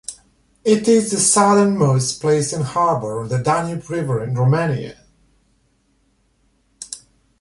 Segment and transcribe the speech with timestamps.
[0.65, 4.97] It is the southernmost place and harbour on the Danube river in Romania.